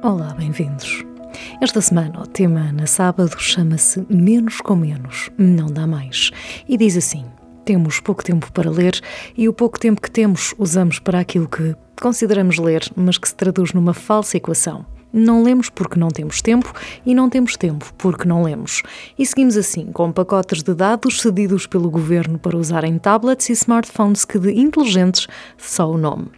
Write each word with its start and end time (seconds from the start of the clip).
Olá, 0.00 0.32
bem-vindos. 0.38 1.04
Esta 1.60 1.80
semana 1.80 2.22
o 2.22 2.26
tema 2.26 2.70
na 2.70 2.86
sábado 2.86 3.34
chama-se 3.36 4.06
Menos 4.08 4.60
com 4.60 4.76
Menos, 4.76 5.28
não 5.36 5.66
dá 5.66 5.88
mais. 5.88 6.30
E 6.68 6.76
diz 6.76 6.96
assim: 6.96 7.24
temos 7.64 7.98
pouco 7.98 8.22
tempo 8.22 8.52
para 8.52 8.70
ler 8.70 9.00
e 9.36 9.48
o 9.48 9.52
pouco 9.52 9.76
tempo 9.76 10.00
que 10.00 10.10
temos 10.10 10.54
usamos 10.56 11.00
para 11.00 11.18
aquilo 11.18 11.48
que 11.48 11.74
consideramos 12.00 12.58
ler, 12.58 12.88
mas 12.94 13.18
que 13.18 13.28
se 13.28 13.34
traduz 13.34 13.72
numa 13.72 13.92
falsa 13.92 14.36
equação. 14.36 14.86
Não 15.12 15.42
lemos 15.42 15.68
porque 15.68 15.98
não 15.98 16.08
temos 16.08 16.40
tempo 16.40 16.72
e 17.04 17.12
não 17.12 17.28
temos 17.28 17.56
tempo 17.56 17.92
porque 17.98 18.28
não 18.28 18.44
lemos. 18.44 18.84
E 19.18 19.26
seguimos 19.26 19.56
assim, 19.56 19.86
com 19.86 20.12
pacotes 20.12 20.62
de 20.62 20.74
dados 20.74 21.20
cedidos 21.20 21.66
pelo 21.66 21.90
governo 21.90 22.38
para 22.38 22.56
usar 22.56 22.84
em 22.84 22.98
tablets 22.98 23.48
e 23.48 23.52
smartphones 23.52 24.24
que 24.24 24.38
de 24.38 24.52
inteligentes 24.52 25.26
só 25.56 25.90
o 25.90 25.98
nome. 25.98 26.28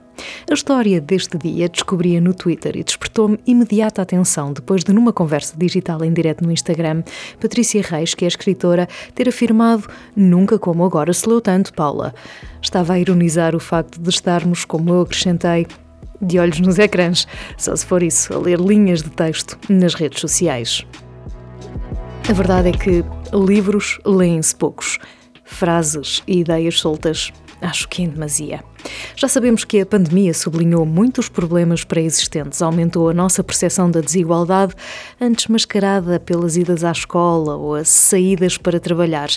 A 0.50 0.54
história 0.54 1.00
deste 1.00 1.38
dia 1.38 1.68
descobria 1.68 2.20
no 2.20 2.34
Twitter 2.34 2.76
e 2.76 2.84
despertou-me 2.84 3.38
imediata 3.46 4.02
atenção 4.02 4.52
depois 4.52 4.82
de, 4.84 4.92
numa 4.92 5.12
conversa 5.12 5.54
digital 5.56 6.04
em 6.04 6.12
direto 6.12 6.44
no 6.44 6.52
Instagram, 6.52 7.02
Patrícia 7.40 7.82
Reis, 7.82 8.14
que 8.14 8.24
é 8.24 8.28
escritora, 8.28 8.88
ter 9.14 9.28
afirmado 9.28 9.88
Nunca 10.14 10.58
como 10.58 10.84
agora 10.84 11.12
se 11.12 11.28
leu 11.28 11.40
tanto, 11.40 11.72
Paula. 11.72 12.14
Estava 12.62 12.94
a 12.94 12.98
ironizar 12.98 13.54
o 13.54 13.60
facto 13.60 14.00
de 14.00 14.10
estarmos, 14.10 14.64
como 14.64 14.92
eu 14.92 15.02
acrescentei, 15.02 15.66
de 16.20 16.38
olhos 16.38 16.60
nos 16.60 16.78
ecrãs, 16.78 17.26
só 17.56 17.74
se 17.74 17.86
for 17.86 18.02
isso, 18.02 18.34
a 18.34 18.38
ler 18.38 18.60
linhas 18.60 19.02
de 19.02 19.10
texto 19.10 19.58
nas 19.68 19.94
redes 19.94 20.20
sociais. 20.20 20.84
A 22.28 22.32
verdade 22.32 22.68
é 22.68 22.72
que 22.72 23.04
livros 23.32 23.98
leem-se 24.04 24.54
poucos. 24.54 24.98
Frases 25.44 26.22
e 26.26 26.40
ideias 26.40 26.78
soltas 26.78 27.32
Acho 27.60 27.88
que 27.88 28.02
em 28.02 28.08
demasia. 28.08 28.64
Já 29.14 29.28
sabemos 29.28 29.64
que 29.64 29.80
a 29.80 29.86
pandemia 29.86 30.32
sublinhou 30.32 30.86
muitos 30.86 31.28
problemas 31.28 31.84
pré-existentes, 31.84 32.62
aumentou 32.62 33.10
a 33.10 33.14
nossa 33.14 33.44
percepção 33.44 33.90
da 33.90 34.00
desigualdade, 34.00 34.74
antes 35.20 35.46
mascarada 35.48 36.18
pelas 36.18 36.56
idas 36.56 36.82
à 36.84 36.90
escola 36.90 37.56
ou 37.56 37.74
as 37.74 37.88
saídas 37.88 38.56
para 38.56 38.80
trabalhar. 38.80 39.28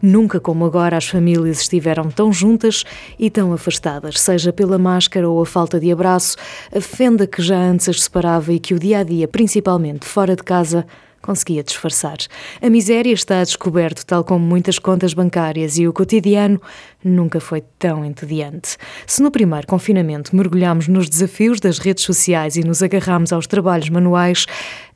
Nunca 0.00 0.38
como 0.38 0.64
agora 0.64 0.96
as 0.96 1.08
famílias 1.08 1.60
estiveram 1.60 2.08
tão 2.08 2.32
juntas 2.32 2.84
e 3.18 3.28
tão 3.28 3.52
afastadas, 3.52 4.20
seja 4.20 4.52
pela 4.52 4.78
máscara 4.78 5.28
ou 5.28 5.42
a 5.42 5.46
falta 5.46 5.80
de 5.80 5.90
abraço, 5.90 6.36
a 6.74 6.80
fenda 6.80 7.26
que 7.26 7.42
já 7.42 7.58
antes 7.58 7.88
as 7.88 8.02
separava 8.02 8.52
e 8.52 8.60
que 8.60 8.74
o 8.74 8.78
dia 8.78 8.98
a 8.98 9.02
dia, 9.02 9.26
principalmente 9.26 10.06
fora 10.06 10.36
de 10.36 10.42
casa, 10.42 10.86
conseguia 11.22 11.62
disfarçar. 11.62 12.18
A 12.60 12.68
miséria 12.68 13.12
está 13.12 13.40
a 13.40 13.44
descoberto, 13.44 14.04
tal 14.04 14.24
como 14.24 14.44
muitas 14.44 14.78
contas 14.78 15.14
bancárias, 15.14 15.78
e 15.78 15.86
o 15.86 15.92
cotidiano 15.92 16.60
nunca 17.02 17.40
foi 17.40 17.62
tão 17.78 18.04
entediante. 18.04 18.76
Se 19.06 19.22
no 19.22 19.30
primeiro 19.30 19.66
confinamento 19.66 20.34
mergulhámos 20.34 20.88
nos 20.88 21.08
desafios 21.08 21.60
das 21.60 21.78
redes 21.78 22.04
sociais 22.04 22.56
e 22.56 22.64
nos 22.64 22.82
agarramos 22.82 23.32
aos 23.32 23.46
trabalhos 23.46 23.88
manuais, 23.88 24.46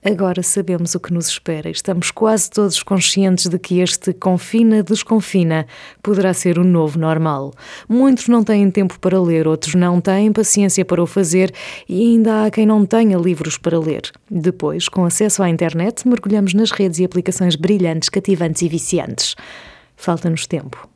agora 0.08 0.42
sabemos 0.42 0.94
o 0.94 1.00
que 1.00 1.12
nos 1.12 1.28
espera 1.28 1.68
estamos 1.68 2.10
quase 2.10 2.48
todos 2.48 2.82
conscientes 2.82 3.48
de 3.48 3.58
que 3.58 3.80
este 3.80 4.12
confina-desconfina 4.12 5.66
poderá 6.02 6.32
ser 6.32 6.58
o 6.58 6.64
novo 6.64 6.98
normal. 6.98 7.52
Muitos 7.88 8.28
não 8.28 8.44
têm 8.44 8.70
tempo 8.70 9.00
para 9.00 9.20
ler, 9.20 9.48
outros 9.48 9.74
não 9.74 10.00
têm 10.00 10.32
paciência 10.32 10.84
para 10.84 11.02
o 11.02 11.06
fazer 11.06 11.52
e 11.88 12.12
ainda 12.12 12.44
há 12.44 12.50
quem 12.50 12.64
não 12.64 12.86
tenha 12.86 13.18
livros 13.18 13.58
para 13.58 13.78
ler. 13.78 14.02
Depois, 14.30 14.88
com 14.88 15.04
acesso 15.04 15.42
à 15.42 15.50
internet, 15.50 16.06
mergulhamos 16.06 16.54
nas 16.54 16.70
redes 16.70 17.00
e 17.00 17.04
aplicações 17.04 17.56
brilhantes, 17.56 18.08
cativantes 18.08 18.62
e 18.62 18.68
viciantes. 18.68 19.34
Falta-nos 19.96 20.46
tempo. 20.46 20.88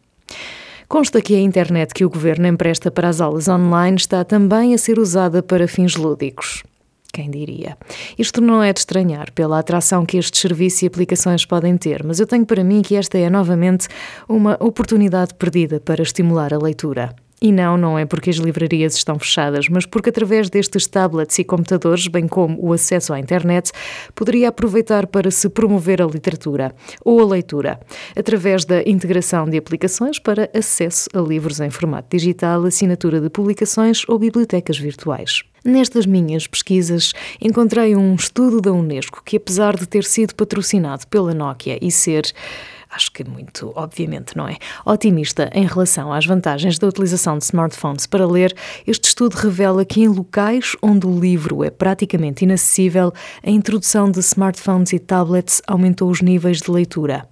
Consta 0.88 1.20
que 1.20 1.34
a 1.34 1.40
internet 1.40 1.92
que 1.94 2.04
o 2.04 2.10
governo 2.10 2.46
empresta 2.46 2.90
para 2.90 3.08
as 3.08 3.20
aulas 3.20 3.48
online 3.48 3.96
está 3.96 4.24
também 4.24 4.74
a 4.74 4.78
ser 4.78 4.98
usada 4.98 5.42
para 5.42 5.66
fins 5.66 5.96
lúdicos. 5.96 6.62
Quem 7.12 7.30
diria? 7.30 7.76
Isto 8.18 8.40
não 8.40 8.62
é 8.62 8.72
de 8.72 8.80
estranhar 8.80 9.32
pela 9.32 9.58
atração 9.58 10.06
que 10.06 10.16
estes 10.16 10.40
serviços 10.40 10.82
e 10.82 10.86
aplicações 10.86 11.44
podem 11.44 11.76
ter, 11.76 12.04
mas 12.04 12.20
eu 12.20 12.26
tenho 12.26 12.46
para 12.46 12.62
mim 12.62 12.82
que 12.82 12.96
esta 12.96 13.18
é 13.18 13.28
novamente 13.28 13.88
uma 14.28 14.56
oportunidade 14.60 15.34
perdida 15.34 15.80
para 15.80 16.02
estimular 16.02 16.54
a 16.54 16.58
leitura. 16.58 17.14
E 17.42 17.50
não, 17.50 17.78
não 17.78 17.98
é 17.98 18.04
porque 18.04 18.28
as 18.28 18.36
livrarias 18.36 18.94
estão 18.94 19.18
fechadas, 19.18 19.66
mas 19.70 19.86
porque 19.86 20.10
através 20.10 20.50
destes 20.50 20.86
tablets 20.86 21.38
e 21.38 21.44
computadores, 21.44 22.06
bem 22.06 22.28
como 22.28 22.58
o 22.60 22.70
acesso 22.70 23.14
à 23.14 23.18
internet, 23.18 23.72
poderia 24.14 24.50
aproveitar 24.50 25.06
para 25.06 25.30
se 25.30 25.48
promover 25.48 26.02
a 26.02 26.06
literatura 26.06 26.74
ou 27.02 27.18
a 27.18 27.24
leitura, 27.24 27.80
através 28.14 28.66
da 28.66 28.82
integração 28.82 29.48
de 29.48 29.56
aplicações 29.56 30.18
para 30.18 30.50
acesso 30.54 31.08
a 31.14 31.20
livros 31.20 31.60
em 31.60 31.70
formato 31.70 32.14
digital, 32.14 32.62
assinatura 32.64 33.20
de 33.22 33.30
publicações 33.30 34.02
ou 34.06 34.18
bibliotecas 34.18 34.78
virtuais. 34.78 35.42
Nestas 35.64 36.04
minhas 36.04 36.46
pesquisas, 36.46 37.12
encontrei 37.40 37.96
um 37.96 38.14
estudo 38.14 38.60
da 38.60 38.72
Unesco 38.72 39.22
que, 39.24 39.36
apesar 39.36 39.76
de 39.76 39.86
ter 39.86 40.04
sido 40.04 40.34
patrocinado 40.34 41.06
pela 41.06 41.34
Nokia 41.34 41.78
e 41.80 41.90
ser 41.90 42.32
acho 42.90 43.12
que 43.12 43.24
muito, 43.24 43.72
obviamente, 43.76 44.36
não 44.36 44.48
é? 44.48 44.56
Otimista 44.84 45.50
em 45.54 45.66
relação 45.66 46.12
às 46.12 46.26
vantagens 46.26 46.78
da 46.78 46.86
utilização 46.86 47.38
de 47.38 47.44
smartphones 47.44 48.06
para 48.06 48.26
ler, 48.26 48.54
este 48.86 49.08
estudo 49.08 49.34
revela 49.34 49.84
que 49.84 50.00
em 50.00 50.08
locais 50.08 50.76
onde 50.82 51.06
o 51.06 51.18
livro 51.18 51.62
é 51.64 51.70
praticamente 51.70 52.44
inacessível, 52.44 53.12
a 53.44 53.50
introdução 53.50 54.10
de 54.10 54.20
smartphones 54.20 54.92
e 54.92 54.98
tablets 54.98 55.62
aumentou 55.66 56.10
os 56.10 56.20
níveis 56.20 56.60
de 56.60 56.70
leitura. 56.70 57.28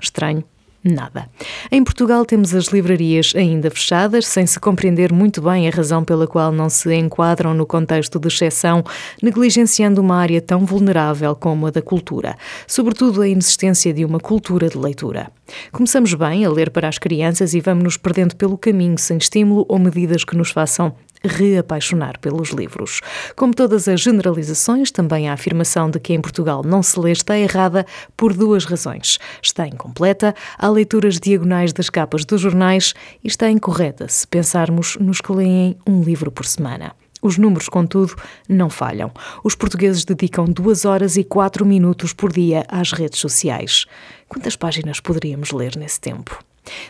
Estranho, 0.00 0.44
nada. 0.84 1.28
Em 1.72 1.82
Portugal 1.82 2.24
temos 2.26 2.54
as 2.54 2.66
livrarias 2.66 3.32
ainda 3.34 3.70
fechadas, 3.70 4.26
sem 4.26 4.46
se 4.46 4.60
compreender 4.60 5.12
muito 5.12 5.40
bem 5.40 5.66
a 5.66 5.70
razão 5.70 6.04
pela 6.04 6.26
qual 6.26 6.52
não 6.52 6.68
se 6.68 6.94
enquadram 6.94 7.54
no 7.54 7.64
contexto 7.64 8.18
de 8.18 8.28
exceção, 8.28 8.84
negligenciando 9.22 10.00
uma 10.00 10.16
área 10.16 10.40
tão 10.40 10.64
vulnerável 10.64 11.34
como 11.34 11.66
a 11.66 11.70
da 11.70 11.80
cultura, 11.80 12.36
sobretudo 12.66 13.22
a 13.22 13.28
inexistência 13.28 13.92
de 13.92 14.04
uma 14.04 14.20
cultura 14.20 14.68
de 14.68 14.76
leitura. 14.76 15.30
Começamos 15.72 16.12
bem 16.14 16.44
a 16.44 16.50
ler 16.50 16.70
para 16.70 16.88
as 16.88 16.98
crianças 16.98 17.54
e 17.54 17.60
vamos 17.60 17.84
nos 17.84 17.96
perdendo 17.96 18.36
pelo 18.36 18.56
caminho 18.56 18.98
sem 18.98 19.16
estímulo 19.16 19.64
ou 19.68 19.78
medidas 19.78 20.24
que 20.24 20.36
nos 20.36 20.50
façam 20.50 20.94
reapaixonar 21.24 22.18
pelos 22.18 22.50
livros. 22.50 23.00
Como 23.34 23.54
todas 23.54 23.88
as 23.88 24.00
generalizações, 24.00 24.90
também 24.90 25.28
a 25.28 25.32
afirmação 25.32 25.90
de 25.90 25.98
que 25.98 26.12
em 26.12 26.20
Portugal 26.20 26.62
não 26.64 26.82
se 26.82 26.98
lê 27.00 27.12
está 27.12 27.38
errada 27.38 27.86
por 28.16 28.34
duas 28.34 28.64
razões. 28.64 29.18
Está 29.42 29.66
incompleta, 29.66 30.34
há 30.58 30.68
leituras 30.68 31.18
diagonais 31.18 31.72
das 31.72 31.90
capas 31.90 32.24
dos 32.24 32.40
jornais 32.40 32.94
e 33.22 33.28
está 33.28 33.50
incorreta 33.50 34.08
se 34.08 34.26
pensarmos 34.26 34.96
nos 35.00 35.20
que 35.20 35.32
leem 35.32 35.76
um 35.86 36.02
livro 36.02 36.30
por 36.30 36.46
semana. 36.46 36.94
Os 37.24 37.38
números, 37.38 37.70
contudo, 37.70 38.14
não 38.46 38.68
falham. 38.68 39.10
Os 39.42 39.54
portugueses 39.54 40.04
dedicam 40.04 40.44
duas 40.44 40.84
horas 40.84 41.16
e 41.16 41.24
quatro 41.24 41.64
minutos 41.64 42.12
por 42.12 42.30
dia 42.30 42.66
às 42.68 42.92
redes 42.92 43.18
sociais. 43.18 43.86
Quantas 44.28 44.56
páginas 44.56 45.00
poderíamos 45.00 45.50
ler 45.50 45.74
nesse 45.74 45.98
tempo? 45.98 46.38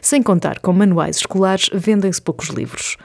Sem 0.02 0.20
contar 0.22 0.58
com 0.58 0.72
manuais 0.72 1.18
escolares, 1.18 1.70
vendem-se 1.72 2.20
poucos 2.20 2.48
livros. 2.48 2.96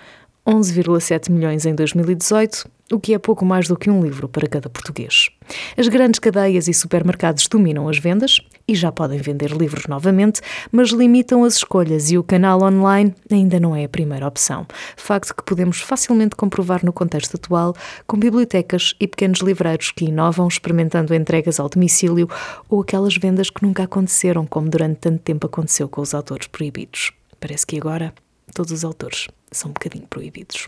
11,7 0.50 1.30
milhões 1.30 1.64
em 1.68 1.76
2018, 1.76 2.68
o 2.92 3.00
que 3.00 3.14
é 3.14 3.20
pouco 3.20 3.46
mais 3.46 3.68
do 3.68 3.78
que 3.78 3.88
um 3.88 4.02
livro 4.02 4.28
para 4.28 4.48
cada 4.48 4.68
português. 4.68 5.30
As 5.78 5.88
grandes 5.88 6.20
cadeias 6.20 6.68
e 6.68 6.74
supermercados 6.74 7.48
dominam 7.48 7.88
as 7.88 8.00
vendas 8.00 8.40
e 8.68 8.74
já 8.74 8.92
podem 8.92 9.20
vender 9.20 9.52
livros 9.52 9.86
novamente, 9.86 10.42
mas 10.72 10.90
limitam 10.90 11.44
as 11.44 11.58
escolhas 11.58 12.10
e 12.10 12.18
o 12.18 12.24
canal 12.24 12.64
online 12.64 13.14
ainda 13.32 13.60
não 13.60 13.76
é 13.76 13.84
a 13.84 13.90
primeira 13.90 14.26
opção. 14.26 14.66
Facto 14.98 15.36
que 15.36 15.44
podemos 15.44 15.82
facilmente 15.82 16.36
comprovar 16.36 16.84
no 16.84 16.92
contexto 16.92 17.36
atual, 17.36 17.76
com 18.08 18.18
bibliotecas 18.18 18.96
e 19.00 19.08
pequenos 19.08 19.42
livreiros 19.42 19.92
que 19.92 20.06
inovam 20.06 20.48
experimentando 20.48 21.14
entregas 21.14 21.60
ao 21.60 21.70
domicílio 21.70 22.28
ou 22.68 22.82
aquelas 22.82 23.16
vendas 23.16 23.52
que 23.52 23.62
nunca 23.62 23.84
aconteceram, 23.84 24.48
como 24.48 24.68
durante 24.68 24.98
tanto 24.98 25.20
tempo 25.20 25.46
aconteceu 25.46 25.88
com 25.88 26.02
os 26.02 26.16
autores 26.16 26.48
proibidos. 26.48 27.12
Parece 27.40 27.68
que 27.68 27.78
agora 27.78 28.12
todos 28.52 28.72
os 28.72 28.84
autores 28.84 29.28
são 29.52 29.72
um 29.72 29.74
bocadinho 29.74 30.06
proibidos. 30.08 30.68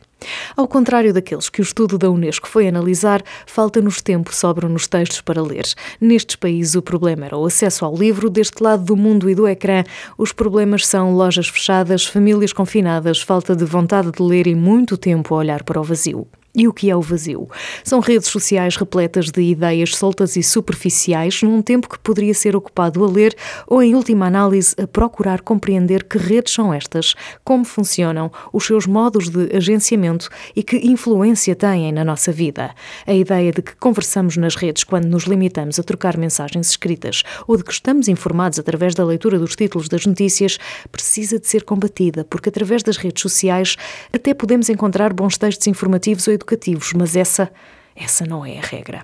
Ao 0.55 0.67
contrário 0.67 1.13
daqueles 1.13 1.49
que 1.49 1.61
o 1.61 1.63
estudo 1.63 1.97
da 1.97 2.09
Unesco 2.09 2.47
foi 2.47 2.67
analisar, 2.67 3.23
falta-nos 3.45 4.01
tempo, 4.01 4.33
sobram-nos 4.33 4.87
textos 4.87 5.21
para 5.21 5.41
ler. 5.41 5.65
Nestes 5.99 6.35
países 6.35 6.75
o 6.75 6.81
problema 6.81 7.25
era 7.25 7.37
o 7.37 7.45
acesso 7.45 7.85
ao 7.85 7.95
livro, 7.95 8.29
deste 8.29 8.61
lado 8.61 8.83
do 8.83 8.95
mundo 8.95 9.29
e 9.29 9.35
do 9.35 9.47
ecrã, 9.47 9.83
os 10.17 10.31
problemas 10.31 10.85
são 10.85 11.13
lojas 11.13 11.47
fechadas, 11.47 12.05
famílias 12.05 12.53
confinadas, 12.53 13.21
falta 13.21 13.55
de 13.55 13.65
vontade 13.65 14.11
de 14.11 14.21
ler 14.21 14.47
e 14.47 14.55
muito 14.55 14.97
tempo 14.97 15.33
a 15.33 15.37
olhar 15.37 15.63
para 15.63 15.79
o 15.79 15.83
vazio. 15.83 16.27
E 16.53 16.67
o 16.67 16.73
que 16.73 16.89
é 16.89 16.95
o 16.95 17.01
vazio? 17.01 17.49
São 17.81 18.01
redes 18.01 18.27
sociais 18.27 18.75
repletas 18.75 19.31
de 19.31 19.41
ideias 19.41 19.95
soltas 19.95 20.35
e 20.35 20.43
superficiais, 20.43 21.41
num 21.41 21.61
tempo 21.61 21.87
que 21.87 21.97
poderia 21.97 22.33
ser 22.33 22.57
ocupado 22.57 23.05
a 23.05 23.09
ler 23.09 23.33
ou, 23.65 23.81
em 23.81 23.95
última 23.95 24.25
análise, 24.25 24.75
a 24.77 24.85
procurar 24.85 25.41
compreender 25.41 26.03
que 26.03 26.17
redes 26.17 26.53
são 26.53 26.73
estas, 26.73 27.15
como 27.45 27.63
funcionam, 27.63 28.29
os 28.51 28.65
seus 28.65 28.85
modos 28.85 29.29
de 29.29 29.55
agenciamento 29.55 30.27
e 30.53 30.61
que 30.61 30.75
influência 30.77 31.55
têm 31.55 31.89
na 31.93 32.03
nossa 32.03 32.33
vida. 32.33 32.75
A 33.07 33.13
ideia 33.13 33.53
de 33.53 33.61
que 33.61 33.75
conversamos 33.77 34.35
nas 34.35 34.55
redes 34.55 34.83
quando 34.83 35.05
nos 35.05 35.23
limitamos 35.23 35.79
a 35.79 35.83
trocar 35.83 36.17
mensagens 36.17 36.69
escritas 36.69 37.23
ou 37.47 37.55
de 37.55 37.63
que 37.63 37.71
estamos 37.71 38.09
informados 38.09 38.59
através 38.59 38.93
da 38.93 39.05
leitura 39.05 39.39
dos 39.39 39.55
títulos 39.55 39.87
das 39.87 40.05
notícias 40.05 40.57
precisa 40.91 41.39
de 41.39 41.47
ser 41.47 41.63
combatida, 41.63 42.25
porque 42.25 42.49
através 42.49 42.83
das 42.83 42.97
redes 42.97 43.21
sociais 43.21 43.77
até 44.11 44.33
podemos 44.33 44.67
encontrar 44.69 45.13
bons 45.13 45.37
textos 45.37 45.67
informativos 45.67 46.27
ou 46.27 46.40
educativos, 46.41 46.93
mas 46.93 47.15
essa 47.15 47.51
essa 47.95 48.25
não 48.25 48.45
é 48.45 48.57
a 48.57 48.61
regra. 48.61 49.03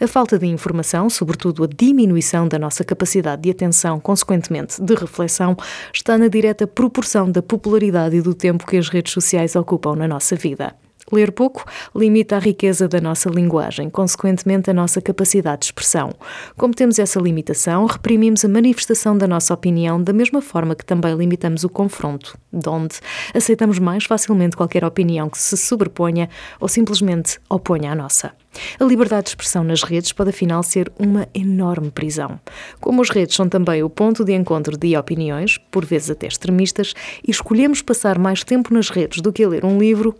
A 0.00 0.06
falta 0.06 0.38
de 0.38 0.46
informação, 0.46 1.10
sobretudo 1.10 1.64
a 1.64 1.66
diminuição 1.66 2.48
da 2.48 2.58
nossa 2.58 2.82
capacidade 2.82 3.42
de 3.42 3.50
atenção, 3.50 4.00
consequentemente 4.00 4.80
de 4.80 4.94
reflexão, 4.94 5.56
está 5.92 6.16
na 6.16 6.28
direta 6.28 6.66
proporção 6.66 7.30
da 7.30 7.42
popularidade 7.42 8.16
e 8.16 8.22
do 8.22 8.34
tempo 8.34 8.66
que 8.66 8.76
as 8.76 8.88
redes 8.88 9.12
sociais 9.12 9.54
ocupam 9.54 9.94
na 9.94 10.08
nossa 10.08 10.34
vida. 10.34 10.74
Ler 11.10 11.32
pouco 11.32 11.64
limita 11.94 12.36
a 12.36 12.38
riqueza 12.38 12.86
da 12.86 13.00
nossa 13.00 13.30
linguagem, 13.30 13.88
consequentemente 13.88 14.70
a 14.70 14.74
nossa 14.74 15.00
capacidade 15.00 15.60
de 15.60 15.66
expressão. 15.66 16.12
Como 16.56 16.74
temos 16.74 16.98
essa 16.98 17.18
limitação, 17.20 17.86
reprimimos 17.86 18.44
a 18.44 18.48
manifestação 18.48 19.16
da 19.16 19.26
nossa 19.26 19.54
opinião 19.54 20.02
da 20.02 20.12
mesma 20.12 20.42
forma 20.42 20.74
que 20.74 20.84
também 20.84 21.14
limitamos 21.14 21.64
o 21.64 21.68
confronto, 21.68 22.36
donde 22.52 22.96
aceitamos 23.34 23.78
mais 23.78 24.04
facilmente 24.04 24.56
qualquer 24.56 24.84
opinião 24.84 25.28
que 25.30 25.38
se 25.38 25.56
sobreponha 25.56 26.28
ou 26.60 26.68
simplesmente 26.68 27.38
oponha 27.48 27.92
à 27.92 27.94
nossa. 27.94 28.32
A 28.78 28.84
liberdade 28.84 29.24
de 29.24 29.28
expressão 29.30 29.62
nas 29.62 29.82
redes 29.82 30.12
pode 30.12 30.30
afinal 30.30 30.62
ser 30.62 30.90
uma 30.98 31.28
enorme 31.34 31.90
prisão. 31.90 32.40
Como 32.80 33.02
as 33.02 33.10
redes 33.10 33.36
são 33.36 33.48
também 33.48 33.82
o 33.82 33.90
ponto 33.90 34.24
de 34.24 34.34
encontro 34.34 34.76
de 34.76 34.96
opiniões, 34.96 35.58
por 35.70 35.84
vezes 35.84 36.10
até 36.10 36.26
extremistas, 36.26 36.94
e 37.26 37.30
escolhemos 37.30 37.82
passar 37.82 38.18
mais 38.18 38.42
tempo 38.42 38.72
nas 38.74 38.90
redes 38.90 39.20
do 39.20 39.32
que 39.32 39.44
a 39.44 39.48
ler 39.48 39.64
um 39.64 39.78
livro, 39.78 40.14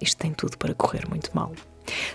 isto 0.00 0.16
tem 0.16 0.32
tudo 0.32 0.56
para 0.58 0.74
correr 0.74 1.08
muito 1.08 1.30
mal. 1.34 1.52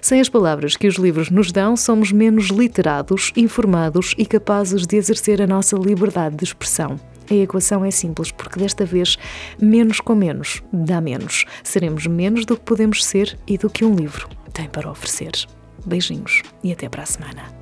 Sem 0.01 0.19
as 0.19 0.29
palavras 0.29 0.75
que 0.75 0.87
os 0.87 0.95
livros 0.95 1.29
nos 1.29 1.51
dão, 1.51 1.77
somos 1.77 2.11
menos 2.11 2.47
literados, 2.47 3.31
informados 3.35 4.15
e 4.17 4.25
capazes 4.25 4.87
de 4.87 4.97
exercer 4.97 5.41
a 5.41 5.47
nossa 5.47 5.77
liberdade 5.77 6.35
de 6.35 6.43
expressão. 6.43 6.99
A 7.29 7.35
equação 7.35 7.85
é 7.85 7.91
simples, 7.91 8.31
porque 8.31 8.59
desta 8.59 8.83
vez, 8.83 9.15
menos 9.61 9.99
com 9.99 10.15
menos 10.15 10.63
dá 10.73 10.99
menos. 10.99 11.45
Seremos 11.63 12.07
menos 12.07 12.45
do 12.45 12.57
que 12.57 12.63
podemos 12.63 13.05
ser 13.05 13.37
e 13.45 13.57
do 13.57 13.69
que 13.69 13.85
um 13.85 13.95
livro 13.95 14.27
tem 14.51 14.67
para 14.67 14.89
oferecer. 14.89 15.31
Beijinhos 15.85 16.41
e 16.63 16.73
até 16.73 16.89
para 16.89 17.03
a 17.03 17.05
semana. 17.05 17.58